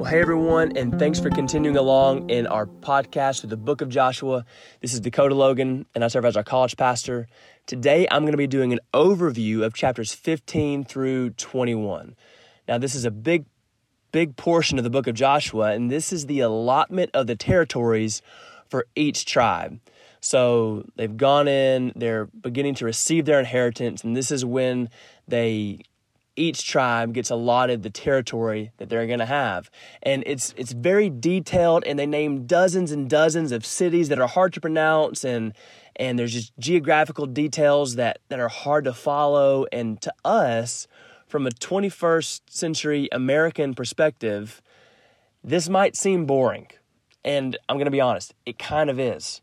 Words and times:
Well, 0.00 0.10
hey 0.10 0.22
everyone, 0.22 0.78
and 0.78 0.98
thanks 0.98 1.20
for 1.20 1.28
continuing 1.28 1.76
along 1.76 2.30
in 2.30 2.46
our 2.46 2.64
podcast 2.64 3.40
through 3.40 3.50
the 3.50 3.58
book 3.58 3.82
of 3.82 3.90
Joshua. 3.90 4.46
This 4.80 4.94
is 4.94 5.00
Dakota 5.00 5.34
Logan, 5.34 5.84
and 5.94 6.02
I 6.02 6.08
serve 6.08 6.24
as 6.24 6.38
our 6.38 6.42
college 6.42 6.78
pastor. 6.78 7.28
Today, 7.66 8.08
I'm 8.10 8.22
going 8.22 8.32
to 8.32 8.38
be 8.38 8.46
doing 8.46 8.72
an 8.72 8.80
overview 8.94 9.62
of 9.62 9.74
chapters 9.74 10.14
15 10.14 10.84
through 10.84 11.30
21. 11.32 12.16
Now, 12.66 12.78
this 12.78 12.94
is 12.94 13.04
a 13.04 13.10
big, 13.10 13.44
big 14.10 14.36
portion 14.36 14.78
of 14.78 14.84
the 14.84 14.90
book 14.90 15.06
of 15.06 15.14
Joshua, 15.14 15.72
and 15.72 15.90
this 15.90 16.14
is 16.14 16.24
the 16.24 16.40
allotment 16.40 17.10
of 17.12 17.26
the 17.26 17.36
territories 17.36 18.22
for 18.70 18.86
each 18.96 19.26
tribe. 19.26 19.80
So 20.22 20.86
they've 20.96 21.14
gone 21.14 21.46
in, 21.46 21.92
they're 21.94 22.24
beginning 22.24 22.76
to 22.76 22.86
receive 22.86 23.26
their 23.26 23.38
inheritance, 23.38 24.02
and 24.02 24.16
this 24.16 24.30
is 24.30 24.46
when 24.46 24.88
they 25.28 25.80
each 26.36 26.66
tribe 26.66 27.12
gets 27.12 27.30
allotted 27.30 27.82
the 27.82 27.90
territory 27.90 28.72
that 28.78 28.88
they're 28.88 29.06
going 29.06 29.18
to 29.18 29.26
have. 29.26 29.70
And 30.02 30.22
it's 30.26 30.54
it's 30.56 30.72
very 30.72 31.10
detailed 31.10 31.84
and 31.84 31.98
they 31.98 32.06
name 32.06 32.46
dozens 32.46 32.92
and 32.92 33.08
dozens 33.08 33.52
of 33.52 33.66
cities 33.66 34.08
that 34.08 34.18
are 34.18 34.28
hard 34.28 34.52
to 34.54 34.60
pronounce 34.60 35.24
and 35.24 35.52
and 35.96 36.18
there's 36.18 36.32
just 36.32 36.52
geographical 36.58 37.26
details 37.26 37.96
that 37.96 38.20
that 38.28 38.40
are 38.40 38.48
hard 38.48 38.84
to 38.84 38.92
follow. 38.92 39.66
And 39.72 40.00
to 40.02 40.12
us 40.24 40.86
from 41.26 41.46
a 41.46 41.50
21st 41.50 42.40
century 42.48 43.08
American 43.12 43.74
perspective 43.74 44.62
this 45.42 45.68
might 45.68 45.96
seem 45.96 46.26
boring 46.26 46.68
and 47.24 47.56
I'm 47.68 47.76
going 47.76 47.86
to 47.86 47.90
be 47.90 48.00
honest 48.00 48.34
it 48.46 48.58
kind 48.58 48.90
of 48.90 48.98
is. 48.98 49.40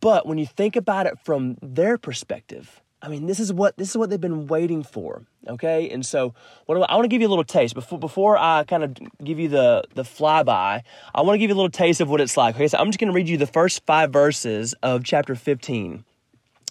But 0.00 0.26
when 0.26 0.38
you 0.38 0.46
think 0.46 0.76
about 0.76 1.06
it 1.06 1.18
from 1.24 1.56
their 1.60 1.98
perspective 1.98 2.80
I 3.04 3.08
mean, 3.08 3.26
this 3.26 3.38
is 3.38 3.52
what 3.52 3.76
this 3.76 3.90
is 3.90 3.98
what 3.98 4.08
they've 4.08 4.20
been 4.20 4.46
waiting 4.46 4.82
for. 4.82 5.24
Okay, 5.46 5.90
and 5.90 6.06
so 6.06 6.32
what 6.64 6.76
I, 6.90 6.94
want 6.94 7.04
to 7.04 7.08
give 7.08 7.20
you 7.20 7.28
a 7.28 7.28
little 7.28 7.44
taste 7.44 7.74
before 7.74 7.98
before 7.98 8.38
I 8.38 8.64
kind 8.64 8.82
of 8.82 8.96
give 9.22 9.38
you 9.38 9.48
the 9.48 9.84
the 9.94 10.04
flyby. 10.04 10.82
I 11.14 11.20
want 11.20 11.34
to 11.34 11.38
give 11.38 11.50
you 11.50 11.54
a 11.54 11.60
little 11.60 11.68
taste 11.68 12.00
of 12.00 12.08
what 12.08 12.22
it's 12.22 12.38
like. 12.38 12.54
Okay, 12.54 12.66
so 12.66 12.78
I'm 12.78 12.86
just 12.86 12.98
going 12.98 13.12
to 13.12 13.14
read 13.14 13.28
you 13.28 13.36
the 13.36 13.46
first 13.46 13.84
five 13.84 14.10
verses 14.10 14.74
of 14.82 15.04
chapter 15.04 15.34
15. 15.34 16.02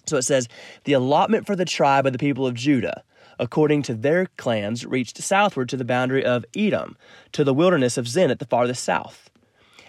So 0.06 0.16
it 0.16 0.22
says, 0.22 0.48
"The 0.82 0.94
allotment 0.94 1.46
for 1.46 1.54
the 1.54 1.64
tribe 1.64 2.04
of 2.04 2.12
the 2.12 2.18
people 2.18 2.48
of 2.48 2.54
Judah." 2.54 3.04
According 3.38 3.82
to 3.82 3.94
their 3.94 4.26
clans, 4.36 4.84
reached 4.84 5.18
southward 5.18 5.68
to 5.68 5.76
the 5.76 5.84
boundary 5.84 6.24
of 6.24 6.44
Edom, 6.56 6.96
to 7.32 7.44
the 7.44 7.54
wilderness 7.54 7.96
of 7.96 8.08
Zin 8.08 8.30
at 8.30 8.40
the 8.40 8.46
farthest 8.46 8.82
south. 8.82 9.30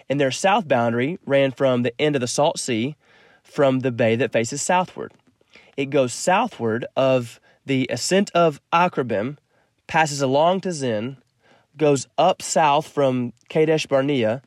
And 0.08 0.20
their 0.20 0.32
south 0.32 0.68
boundary 0.68 1.18
ran 1.26 1.50
from 1.50 1.82
the 1.82 2.00
end 2.00 2.14
of 2.14 2.20
the 2.20 2.28
Salt 2.28 2.58
Sea, 2.58 2.96
from 3.42 3.80
the 3.80 3.92
bay 3.92 4.14
that 4.16 4.32
faces 4.32 4.62
southward 4.62 5.12
it 5.76 5.90
goes 5.90 6.12
southward 6.12 6.86
of 6.96 7.40
the 7.64 7.86
ascent 7.90 8.30
of 8.34 8.60
Akrabbim, 8.72 9.36
passes 9.86 10.22
along 10.22 10.60
to 10.60 10.72
Zin, 10.72 11.16
goes 11.76 12.06
up 12.16 12.40
south 12.40 12.88
from 12.88 13.32
Kadesh 13.48 13.86
Barnea, 13.86 14.42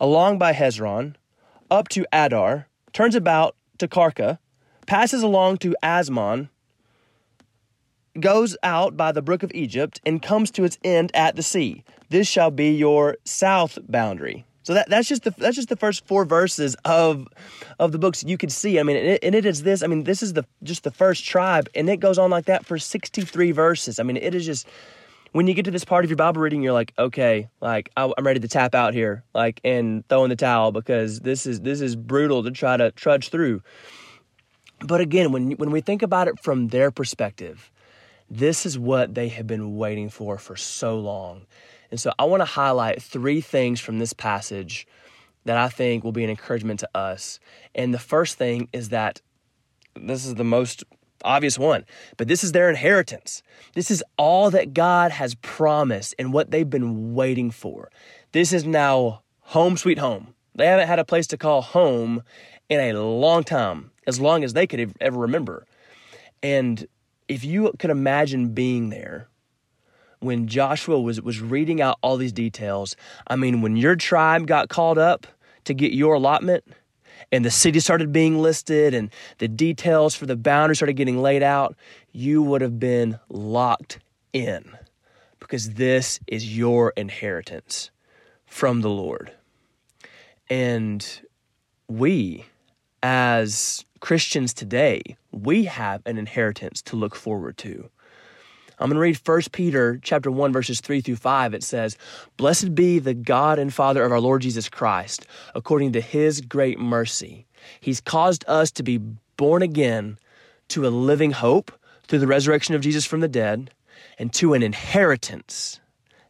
along 0.00 0.38
by 0.38 0.52
Hezron, 0.52 1.14
up 1.70 1.88
to 1.88 2.06
Addar, 2.12 2.66
turns 2.92 3.14
about 3.14 3.56
to 3.78 3.88
Karka, 3.88 4.38
passes 4.86 5.22
along 5.22 5.58
to 5.58 5.74
Azmon, 5.82 6.48
goes 8.20 8.56
out 8.62 8.96
by 8.96 9.12
the 9.12 9.22
brook 9.22 9.42
of 9.42 9.52
Egypt, 9.54 10.00
and 10.04 10.22
comes 10.22 10.50
to 10.52 10.64
its 10.64 10.78
end 10.82 11.10
at 11.14 11.36
the 11.36 11.42
sea. 11.42 11.84
This 12.08 12.28
shall 12.28 12.50
be 12.50 12.70
your 12.70 13.16
south 13.24 13.78
boundary. 13.88 14.44
So 14.66 14.74
that, 14.74 14.90
that's 14.90 15.06
just 15.06 15.22
the 15.22 15.30
that's 15.30 15.54
just 15.54 15.68
the 15.68 15.76
first 15.76 16.04
four 16.08 16.24
verses 16.24 16.74
of 16.84 17.28
of 17.78 17.92
the 17.92 17.98
books 17.98 18.24
you 18.24 18.36
could 18.36 18.50
see. 18.50 18.80
I 18.80 18.82
mean, 18.82 18.96
and 18.96 19.06
it, 19.06 19.20
and 19.22 19.32
it 19.32 19.46
is 19.46 19.62
this. 19.62 19.80
I 19.80 19.86
mean, 19.86 20.02
this 20.02 20.24
is 20.24 20.32
the 20.32 20.44
just 20.64 20.82
the 20.82 20.90
first 20.90 21.24
tribe, 21.24 21.68
and 21.76 21.88
it 21.88 21.98
goes 21.98 22.18
on 22.18 22.30
like 22.30 22.46
that 22.46 22.66
for 22.66 22.76
sixty 22.76 23.22
three 23.22 23.52
verses. 23.52 24.00
I 24.00 24.02
mean, 24.02 24.16
it 24.16 24.34
is 24.34 24.44
just 24.44 24.66
when 25.30 25.46
you 25.46 25.54
get 25.54 25.66
to 25.66 25.70
this 25.70 25.84
part 25.84 26.02
of 26.02 26.10
your 26.10 26.16
Bible 26.16 26.40
reading, 26.40 26.64
you're 26.64 26.72
like, 26.72 26.92
okay, 26.98 27.48
like 27.60 27.90
I, 27.96 28.12
am 28.18 28.26
ready 28.26 28.40
to 28.40 28.48
tap 28.48 28.74
out 28.74 28.92
here, 28.92 29.22
like 29.34 29.60
and 29.62 30.04
throw 30.08 30.24
in 30.24 30.30
the 30.30 30.36
towel 30.36 30.72
because 30.72 31.20
this 31.20 31.46
is 31.46 31.60
this 31.60 31.80
is 31.80 31.94
brutal 31.94 32.42
to 32.42 32.50
try 32.50 32.76
to 32.76 32.90
trudge 32.90 33.28
through. 33.28 33.62
But 34.80 35.00
again, 35.00 35.30
when 35.30 35.52
when 35.52 35.70
we 35.70 35.80
think 35.80 36.02
about 36.02 36.26
it 36.26 36.42
from 36.42 36.68
their 36.68 36.90
perspective, 36.90 37.70
this 38.28 38.66
is 38.66 38.76
what 38.76 39.14
they 39.14 39.28
have 39.28 39.46
been 39.46 39.76
waiting 39.76 40.10
for 40.10 40.38
for 40.38 40.56
so 40.56 40.98
long. 40.98 41.46
And 41.90 42.00
so 42.00 42.12
I 42.18 42.24
want 42.24 42.40
to 42.40 42.46
highlight 42.46 43.02
three 43.02 43.40
things 43.40 43.80
from 43.80 43.98
this 43.98 44.12
passage 44.12 44.86
that 45.44 45.56
I 45.56 45.68
think 45.68 46.04
will 46.04 46.12
be 46.12 46.24
an 46.24 46.30
encouragement 46.30 46.80
to 46.80 46.88
us. 46.94 47.38
And 47.74 47.94
the 47.94 47.98
first 47.98 48.36
thing 48.36 48.68
is 48.72 48.88
that 48.90 49.20
this 49.94 50.26
is 50.26 50.34
the 50.34 50.44
most 50.44 50.84
obvious 51.24 51.58
one, 51.58 51.84
but 52.16 52.28
this 52.28 52.44
is 52.44 52.52
their 52.52 52.68
inheritance. 52.68 53.42
This 53.74 53.90
is 53.90 54.04
all 54.18 54.50
that 54.50 54.74
God 54.74 55.10
has 55.12 55.34
promised 55.36 56.14
and 56.18 56.32
what 56.32 56.50
they've 56.50 56.68
been 56.68 57.14
waiting 57.14 57.50
for. 57.50 57.90
This 58.32 58.52
is 58.52 58.64
now 58.64 59.22
home 59.40 59.76
sweet 59.76 59.98
home. 59.98 60.34
They 60.54 60.66
haven't 60.66 60.88
had 60.88 60.98
a 60.98 61.04
place 61.04 61.26
to 61.28 61.36
call 61.36 61.62
home 61.62 62.22
in 62.68 62.80
a 62.80 63.00
long 63.00 63.44
time, 63.44 63.92
as 64.06 64.20
long 64.20 64.42
as 64.42 64.52
they 64.52 64.66
could 64.66 64.92
ever 65.00 65.18
remember. 65.18 65.66
And 66.42 66.86
if 67.28 67.44
you 67.44 67.72
could 67.78 67.90
imagine 67.90 68.54
being 68.54 68.90
there 68.90 69.28
when 70.26 70.46
Joshua 70.46 71.00
was, 71.00 71.20
was 71.22 71.40
reading 71.40 71.80
out 71.80 71.98
all 72.02 72.16
these 72.16 72.32
details, 72.32 72.96
I 73.26 73.36
mean, 73.36 73.62
when 73.62 73.76
your 73.76 73.96
tribe 73.96 74.46
got 74.46 74.68
called 74.68 74.98
up 74.98 75.26
to 75.64 75.72
get 75.72 75.92
your 75.92 76.14
allotment 76.14 76.64
and 77.32 77.44
the 77.44 77.50
city 77.50 77.80
started 77.80 78.12
being 78.12 78.38
listed 78.38 78.92
and 78.92 79.10
the 79.38 79.48
details 79.48 80.14
for 80.14 80.26
the 80.26 80.36
boundaries 80.36 80.78
started 80.78 80.94
getting 80.94 81.22
laid 81.22 81.42
out, 81.42 81.76
you 82.12 82.42
would 82.42 82.60
have 82.60 82.78
been 82.78 83.18
locked 83.28 83.98
in 84.32 84.76
because 85.38 85.74
this 85.74 86.20
is 86.26 86.56
your 86.56 86.92
inheritance 86.96 87.90
from 88.46 88.80
the 88.80 88.90
Lord. 88.90 89.32
And 90.48 91.06
we, 91.88 92.44
as 93.02 93.84
Christians 94.00 94.52
today, 94.52 95.16
we 95.32 95.64
have 95.64 96.02
an 96.06 96.18
inheritance 96.18 96.82
to 96.82 96.96
look 96.96 97.14
forward 97.14 97.58
to. 97.58 97.90
I'm 98.78 98.90
going 98.90 98.96
to 98.96 99.00
read 99.00 99.20
1 99.24 99.42
Peter 99.52 99.98
chapter 100.02 100.30
1 100.30 100.52
verses 100.52 100.80
3 100.82 101.00
through 101.00 101.16
5. 101.16 101.54
It 101.54 101.62
says, 101.62 101.96
"Blessed 102.36 102.74
be 102.74 102.98
the 102.98 103.14
God 103.14 103.58
and 103.58 103.72
Father 103.72 104.04
of 104.04 104.12
our 104.12 104.20
Lord 104.20 104.42
Jesus 104.42 104.68
Christ, 104.68 105.26
according 105.54 105.92
to 105.92 106.00
his 106.02 106.42
great 106.42 106.78
mercy. 106.78 107.46
He's 107.80 108.02
caused 108.02 108.44
us 108.46 108.70
to 108.72 108.82
be 108.82 109.00
born 109.38 109.62
again 109.62 110.18
to 110.68 110.86
a 110.86 110.88
living 110.90 111.30
hope 111.30 111.72
through 112.06 112.18
the 112.18 112.26
resurrection 112.26 112.74
of 112.74 112.82
Jesus 112.82 113.06
from 113.06 113.20
the 113.20 113.28
dead 113.28 113.70
and 114.18 114.32
to 114.34 114.52
an 114.52 114.62
inheritance 114.62 115.80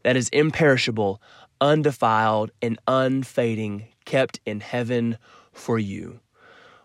that 0.04 0.16
is 0.16 0.28
imperishable, 0.28 1.20
undefiled, 1.60 2.52
and 2.62 2.78
unfading, 2.86 3.88
kept 4.04 4.38
in 4.46 4.60
heaven 4.60 5.18
for 5.52 5.80
you." 5.80 6.20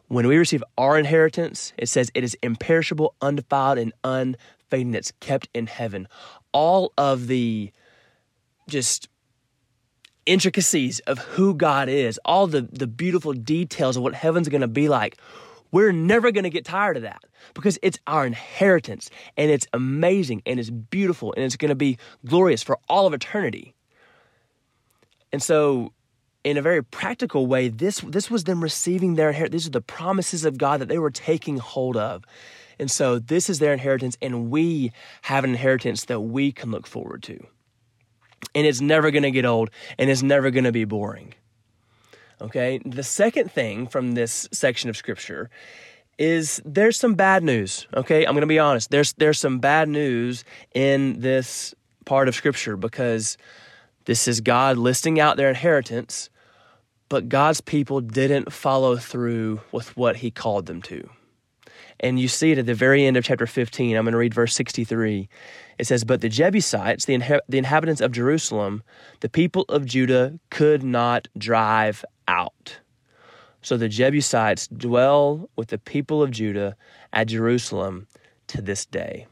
When 0.08 0.28
we 0.28 0.38
receive 0.38 0.64
our 0.78 0.98
inheritance, 0.98 1.72
it 1.78 1.88
says 1.88 2.10
it 2.16 2.24
is 2.24 2.36
imperishable, 2.42 3.14
undefiled, 3.22 3.78
and 3.78 3.94
unfading 4.04 4.38
fading 4.72 4.92
that's 4.92 5.12
kept 5.20 5.50
in 5.54 5.68
heaven. 5.68 6.08
All 6.52 6.94
of 6.98 7.28
the 7.28 7.72
just 8.68 9.08
intricacies 10.26 11.00
of 11.02 11.20
who 11.20 11.54
God 11.54 11.90
is, 11.90 12.20
all 12.26 12.48
the, 12.48 12.62
the 12.62 12.88
beautiful 12.88 13.34
details 13.34 13.98
of 13.98 14.04
what 14.04 14.14
heaven's 14.14 14.50
going 14.50 14.62
to 14.62 14.68
be 14.68 14.90
like. 14.90 15.18
We're 15.72 15.92
never 15.92 16.32
going 16.32 16.44
to 16.44 16.50
get 16.50 16.66
tired 16.66 16.98
of 16.98 17.04
that 17.04 17.24
because 17.54 17.80
it's 17.82 17.98
our 18.06 18.26
inheritance 18.26 19.10
and 19.38 19.50
it's 19.50 19.68
amazing 19.74 20.42
and 20.46 20.60
it's 20.60 20.70
beautiful 20.70 21.34
and 21.34 21.46
it's 21.46 21.56
going 21.56 21.70
to 21.70 21.76
be 21.76 21.98
glorious 22.26 22.62
for 22.62 22.78
all 22.90 23.08
of 23.08 23.14
eternity. 23.14 23.74
And 25.32 25.42
so, 25.42 25.94
in 26.44 26.58
a 26.58 26.62
very 26.62 26.84
practical 26.84 27.46
way, 27.48 27.70
this, 27.70 28.00
this 28.02 28.30
was 28.30 28.44
them 28.44 28.62
receiving 28.62 29.16
their 29.16 29.30
inheritance. 29.30 29.64
These 29.64 29.68
are 29.68 29.72
the 29.72 29.82
promises 29.82 30.44
of 30.44 30.58
God 30.58 30.82
that 30.82 30.90
they 30.90 30.98
were 30.98 31.12
taking 31.12 31.58
hold 31.58 31.96
of. 31.96 32.26
And 32.80 32.90
so 32.90 33.20
this 33.20 33.50
is 33.50 33.60
their 33.60 33.74
inheritance, 33.74 34.18
and 34.22 34.50
we 34.50 34.92
have 35.24 35.44
an 35.44 35.52
inheritance 35.52 36.06
that 36.06 36.20
we 36.22 36.52
can 36.52 36.72
look 36.72 36.88
forward 36.88 37.24
to. 37.24 37.46
And 38.56 38.66
it's 38.66 38.82
never 38.82 39.12
going 39.12 39.24
to 39.24 39.32
get 39.32 39.46
old, 39.46 39.70
and 39.98 40.10
it's 40.10 40.24
never 40.24 40.52
going 40.52 40.64
to 40.64 40.72
be 40.72 40.86
boring. 40.86 41.34
Okay, 42.42 42.80
the 42.84 43.04
second 43.04 43.52
thing 43.52 43.86
from 43.86 44.14
this 44.14 44.50
section 44.52 44.90
of 44.90 44.98
scripture 44.98 45.52
is 46.18 46.62
there's 46.66 46.98
some 46.98 47.14
bad 47.14 47.44
news. 47.44 47.88
Okay, 47.96 48.26
I'm 48.26 48.34
going 48.34 48.42
to 48.42 48.48
be 48.48 48.60
honest. 48.60 48.90
There's 48.90 49.14
there's 49.14 49.40
some 49.40 49.60
bad 49.60 49.88
news 49.90 50.44
in 50.74 51.20
this 51.20 51.76
part 52.06 52.28
of 52.28 52.36
scripture 52.36 52.76
because 52.78 53.38
this 54.06 54.28
is 54.28 54.42
God 54.42 54.78
listing 54.78 55.20
out 55.20 55.38
their 55.38 55.50
inheritance, 55.50 56.30
but 57.10 57.30
God's 57.30 57.62
people 57.62 58.02
didn't 58.02 58.52
follow 58.52 58.98
through 58.98 59.62
with 59.72 59.96
what 59.96 60.18
he 60.18 60.32
called 60.32 60.66
them 60.66 60.82
to. 60.84 61.10
And 62.00 62.20
you 62.20 62.28
see 62.28 62.52
it 62.52 62.58
at 62.58 62.66
the 62.66 62.74
very 62.74 63.06
end 63.06 63.18
of 63.18 63.24
chapter 63.24 63.48
15. 63.48 63.96
I'm 63.96 64.04
going 64.04 64.14
to 64.14 64.18
read 64.18 64.34
verse 64.34 64.56
63. 64.56 65.30
It 65.78 65.88
says, 65.88 66.04
But 66.04 66.22
the 66.22 66.30
Jebusites, 66.30 67.06
the, 67.06 67.18
inha- 67.18 67.42
the 67.48 67.58
inhabitants 67.58 68.02
of 68.02 68.12
Jerusalem, 68.12 68.84
the 69.20 69.30
people 69.30 69.66
of 69.70 69.86
Judah 69.86 70.40
could 70.50 70.84
not 70.84 71.28
drive 71.38 72.04
out. 72.28 72.80
So 73.62 73.78
the 73.78 73.90
Jebusites 73.90 74.68
dwell 74.68 75.50
with 75.56 75.70
the 75.70 75.78
people 75.78 76.24
of 76.24 76.32
Judah 76.32 76.76
at 77.14 77.28
Jerusalem 77.28 78.08
to 78.48 78.62
this 78.62 78.86
day. 78.86 79.28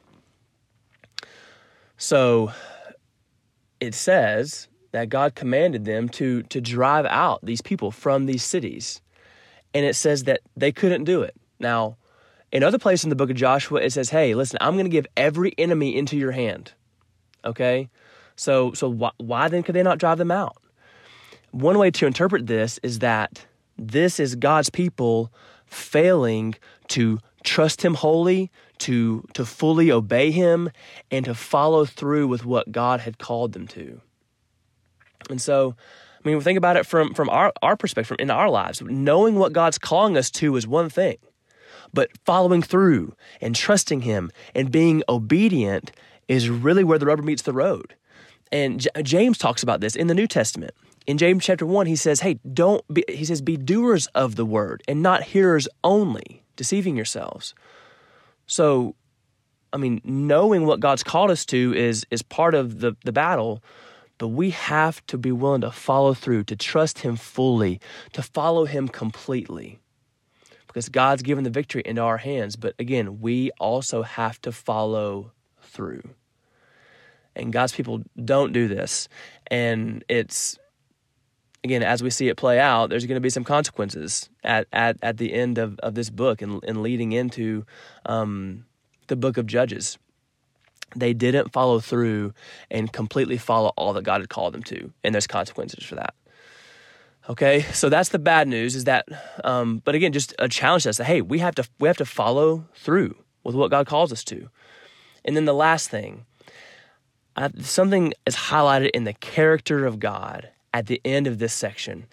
So 1.98 2.52
it 3.80 3.94
says 3.94 4.68
that 4.92 5.10
God 5.10 5.36
commanded 5.36 5.86
them 5.86 6.10
to, 6.10 6.44
to 6.44 6.62
drive 6.62 7.06
out 7.06 7.40
these 7.44 7.62
people 7.62 7.92
from 7.92 8.25
these 8.25 8.44
cities. 8.44 9.02
And 9.74 9.86
it 9.86 9.95
says 9.95 10.24
that 10.24 10.42
they 10.56 10.72
couldn't 10.72 11.04
do 11.04 11.22
it. 11.22 11.36
Now, 11.60 11.98
in 12.51 12.63
other 12.63 12.80
places 12.80 13.06
in 13.06 13.10
the 13.10 13.16
book 13.16 13.30
of 13.30 13.36
Joshua, 13.36 13.81
it 13.81 13.92
says, 13.92 14.10
hey, 14.10 14.34
listen, 14.36 14.57
I'm 14.62 14.74
going 14.74 14.86
to 14.86 14.90
give 14.90 15.07
every 15.16 15.54
enemy 15.57 15.96
into 15.96 16.18
your 16.18 16.31
hand. 16.31 16.74
Okay? 17.46 17.90
So, 18.36 18.74
so 18.74 18.90
why, 18.90 19.12
why 19.18 19.48
then 19.50 19.63
could 19.63 19.75
they 19.75 19.84
not 19.84 20.00
drive 20.00 20.18
them 20.18 20.31
out? 20.31 20.57
One 21.51 21.78
way 21.78 21.92
to 21.92 22.06
interpret 22.06 22.48
this 22.48 22.80
is 22.84 23.00
that 23.00 23.46
this 23.78 24.19
is 24.19 24.36
God's 24.36 24.69
people 24.69 25.31
failing 25.66 26.56
to 26.90 27.19
trust 27.44 27.84
Him 27.84 27.96
wholly, 27.96 28.52
to, 28.80 29.24
to 29.34 29.45
fully 29.45 29.92
obey 29.92 30.31
Him, 30.31 30.69
and 31.12 31.25
to 31.25 31.34
follow 31.34 31.86
through 31.86 32.28
with 32.28 32.45
what 32.45 32.72
God 32.72 33.02
had 33.02 33.18
called 33.18 33.54
them 33.54 33.68
to. 33.68 34.02
And 35.30 35.42
so, 35.42 35.75
I 36.24 36.28
mean, 36.28 36.40
think 36.42 36.57
about 36.57 36.78
it 36.78 36.86
from, 36.86 37.13
from 37.13 37.30
our, 37.30 37.54
our 37.62 37.78
perspective, 37.78 38.07
from 38.07 38.18
in 38.19 38.31
our 38.31 38.50
lives. 38.50 38.81
Knowing 38.81 39.36
what 39.36 39.54
God's 39.54 39.78
calling 39.78 40.18
us 40.18 40.30
to 40.31 40.56
is 40.56 40.68
one 40.68 40.90
thing, 40.90 41.18
but 41.94 42.10
following 42.26 42.62
through 42.62 43.14
and 43.42 43.56
trusting 43.56 44.02
Him 44.02 44.32
and 44.54 44.72
being 44.72 45.04
obedient 45.10 45.92
is 46.28 46.50
really 46.50 46.84
where 46.84 47.00
the 47.00 47.06
rubber 47.06 47.24
meets 47.24 47.42
the 47.42 47.54
road. 47.54 47.96
And 48.52 48.80
J- 48.80 48.90
James 49.04 49.38
talks 49.38 49.64
about 49.64 49.82
this 49.82 49.96
in 49.96 50.08
the 50.08 50.14
New 50.14 50.28
Testament. 50.28 50.72
In 51.08 51.18
James 51.18 51.44
chapter 51.44 51.66
1, 51.66 51.88
he 51.88 51.96
says, 51.96 52.22
Hey, 52.22 52.40
don't 52.54 52.84
be, 52.94 53.04
he 53.10 53.26
says, 53.26 53.42
be 53.42 53.58
doers 53.58 54.08
of 54.08 54.36
the 54.36 54.46
word 54.46 54.84
and 54.88 55.02
not 55.02 55.24
hearers 55.24 55.68
only, 55.84 56.44
deceiving 56.56 56.96
yourselves. 56.96 57.54
So, 58.46 58.96
I 59.74 59.78
mean, 59.78 60.02
knowing 60.04 60.66
what 60.66 60.80
God's 60.80 61.04
called 61.04 61.32
us 61.32 61.46
to 61.48 61.74
is, 61.76 62.06
is 62.12 62.22
part 62.22 62.56
of 62.56 62.80
the, 62.80 62.96
the 63.06 63.12
battle, 63.12 63.64
but 64.18 64.30
we 64.30 64.50
have 64.52 65.06
to 65.08 65.18
be 65.18 65.32
willing 65.32 65.62
to 65.62 65.72
follow 65.72 66.14
through, 66.14 66.44
to 66.46 66.56
trust 66.56 67.00
Him 67.00 67.16
fully, 67.16 67.80
to 68.14 68.22
follow 68.22 68.66
Him 68.66 68.88
completely. 68.88 69.80
Because 70.69 70.88
God's 70.88 71.24
given 71.24 71.44
the 71.44 71.50
victory 71.50 71.81
into 71.83 72.01
our 72.01 72.18
hands. 72.18 72.56
But 72.56 72.75
again, 72.80 73.19
we 73.19 73.51
also 73.60 74.04
have 74.04 74.42
to 74.44 74.51
follow 74.51 75.33
through. 75.62 76.04
And 77.36 77.51
God's 77.51 77.74
people 77.74 78.04
don't 78.24 78.54
do 78.54 78.68
this. 78.68 79.10
And 79.48 80.04
it's 80.07 80.57
again, 81.63 81.83
as 81.83 82.01
we 82.01 82.10
see 82.10 82.30
it 82.30 82.38
play 82.38 82.60
out, 82.60 82.89
there's 82.89 83.06
going 83.06 83.16
to 83.16 83.21
be 83.21 83.30
some 83.30 83.44
consequences 83.44 84.30
at, 84.44 84.68
at, 84.71 84.98
at 85.01 85.18
the 85.18 85.33
end 85.33 85.57
of, 85.57 85.77
of 85.80 85.95
this 85.95 86.10
book 86.10 86.42
and, 86.42 86.63
and 86.63 86.81
leading 86.81 87.12
into 87.12 87.66
um, 88.06 88.66
the 89.07 89.16
book 89.16 89.38
of 89.38 89.45
Judges. 89.45 89.98
They 90.95 91.13
didn't 91.13 91.51
follow 91.51 91.80
through 91.80 92.33
and 92.71 92.92
completely 92.92 93.38
follow 93.38 93.74
all 93.75 93.94
that 93.94 94.04
God 94.04 94.21
had 94.21 94.30
called 94.30 94.54
them 94.54 94.63
to, 94.63 94.92
and 95.04 95.13
there's 95.13 95.27
consequences 95.27 95.83
for 95.83 95.95
that. 95.95 96.16
Okay, 97.30 97.62
so 97.74 97.90
that's 97.90 98.10
the 98.10 98.20
bad 98.20 98.48
news. 98.48 98.76
Is 98.76 98.86
that, 98.86 99.08
um, 99.44 99.81
but 99.86 99.94
again, 99.94 100.12
just 100.12 100.34
a 100.40 100.50
challenge 100.50 100.84
to 100.84 100.90
us 100.90 100.98
that 100.98 101.06
hey, 101.06 101.22
we 101.22 101.40
have 101.40 101.56
to 101.56 101.68
we 101.80 101.88
have 101.88 101.98
to 101.98 102.06
follow 102.06 102.66
through 102.74 103.16
with 103.44 103.56
what 103.56 103.72
God 103.72 103.86
calls 103.86 104.12
us 104.12 104.24
to. 104.26 104.50
And 105.24 105.36
then 105.36 105.46
the 105.46 105.54
last 105.54 105.90
thing, 105.90 106.26
I, 107.36 107.50
something 107.60 108.14
is 108.26 108.36
highlighted 108.36 108.90
in 108.92 109.04
the 109.04 109.14
character 109.14 109.86
of 109.86 110.00
God 110.00 110.50
at 110.74 110.88
the 110.88 111.02
end 111.06 111.28
of 111.28 111.40
this 111.40 111.54
section. 111.54 112.08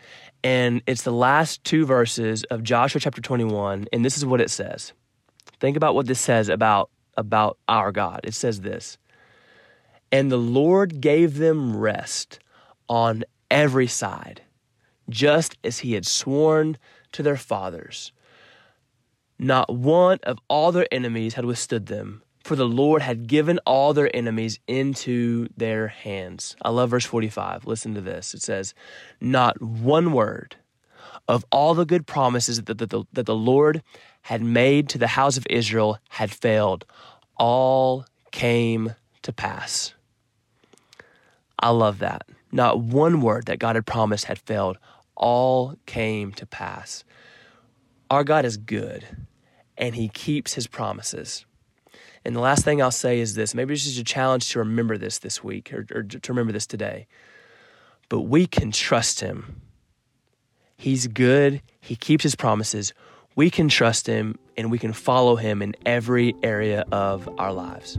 And 0.45 0.83
it's 0.87 1.03
the 1.03 1.13
last 1.13 1.65
two 1.65 1.87
verses 1.87 2.45
of 2.45 2.63
Joshua 2.63 3.01
chapter 3.01 3.21
21. 3.21 3.87
And 3.93 4.05
this 4.05 4.17
is 4.17 4.25
what 4.25 4.41
it 4.41 4.51
says. 4.51 4.93
Think 5.61 5.77
about 5.77 5.95
what 5.95 6.07
this 6.07 6.21
says 6.21 6.49
about, 6.49 6.91
about 7.17 7.59
our 7.69 7.93
God. 7.93 8.21
It 8.25 8.35
says 8.35 8.61
this 8.61 8.99
And 10.13 10.31
the 10.31 10.37
Lord 10.37 11.01
gave 11.01 11.39
them 11.39 11.77
rest 11.77 12.39
on 12.89 13.25
every 13.51 13.87
side, 13.87 14.43
just 15.09 15.57
as 15.65 15.81
he 15.81 15.93
had 15.95 16.07
sworn 16.07 16.79
to 17.13 17.23
their 17.23 17.37
fathers. 17.37 18.13
Not 19.39 19.75
one 19.75 20.19
of 20.23 20.39
all 20.49 20.73
their 20.73 20.89
enemies 20.93 21.35
had 21.35 21.45
withstood 21.45 21.87
them 21.87 22.23
for 22.47 22.55
the 22.55 22.69
Lord 22.69 23.03
had 23.03 23.27
given 23.27 23.59
all 23.67 23.93
their 23.93 24.15
enemies 24.15 24.61
into 24.69 25.49
their 25.57 25.89
hands. 25.89 26.55
I 26.63 26.71
love 26.71 26.91
verse 26.91 27.05
45. 27.05 27.67
Listen 27.67 27.95
to 27.95 28.01
this. 28.01 28.35
It 28.35 28.43
says, 28.43 28.73
Not 29.21 29.61
one 29.61 30.13
word 30.13 30.55
of 31.27 31.45
all 31.51 31.75
the 31.75 31.85
good 31.85 32.07
promises 32.07 32.63
that 32.63 32.79
the, 32.79 33.05
that 33.13 33.27
the 33.27 33.35
Lord 33.35 33.83
had 34.23 34.43
made 34.43 34.89
to 34.91 34.99
the 34.99 35.09
house 35.09 35.37
of 35.37 35.47
Israel 35.51 35.99
had 36.09 36.31
failed. 36.31 36.85
All 37.37 38.07
came 38.31 38.95
to 39.23 39.33
pass. 39.33 39.95
I 41.59 41.71
love 41.71 41.99
that. 41.99 42.29
Not 42.53 42.79
one 42.79 43.21
word 43.21 43.47
that 43.47 43.59
God 43.59 43.75
had 43.75 43.87
promised 43.87 44.27
had 44.27 44.39
failed. 44.39 44.79
All 45.17 45.77
came 45.87 46.33
to 46.33 46.47
pass. 46.47 47.05
Our 48.11 48.25
God 48.25 48.45
is 48.45 48.57
good 48.57 49.07
and 49.79 49.95
he 49.95 50.09
keeps 50.09 50.55
his 50.55 50.67
promises. 50.67 51.45
And 52.25 52.35
the 52.35 52.41
last 52.41 52.65
thing 52.65 52.83
I'll 52.83 52.91
say 52.91 53.21
is 53.21 53.35
this 53.35 53.55
maybe 53.55 53.75
it's 53.75 53.85
just 53.85 53.99
a 53.99 54.05
challenge 54.05 54.51
to 54.51 54.59
remember 54.59 54.99
this 54.99 55.19
this 55.19 55.45
week 55.45 55.73
or, 55.73 55.87
or 55.95 56.03
to 56.03 56.33
remember 56.33 56.53
this 56.53 56.67
today. 56.67 57.07
But 58.09 58.23
we 58.23 58.47
can 58.47 58.73
trust 58.73 59.21
him. 59.21 59.63
He's 60.77 61.07
good, 61.07 61.63
he 61.81 61.97
keeps 61.97 62.23
his 62.23 62.35
promises. 62.35 62.93
We 63.35 63.51
can 63.51 63.69
trust 63.69 64.07
him 64.07 64.39
and 64.57 64.71
we 64.71 64.79
can 64.79 64.93
follow 64.93 65.37
him 65.37 65.63
in 65.63 65.75
every 65.85 66.35
area 66.43 66.85
of 66.91 67.29
our 67.39 67.53
lives. 67.53 67.99